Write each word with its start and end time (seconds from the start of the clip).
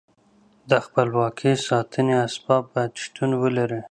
د 0.69 0.71
خپلواکۍ 0.85 1.53
ساتنې 1.67 2.15
اسباب 2.27 2.63
باید 2.73 2.93
شتون 3.03 3.31
ولري. 3.41 3.81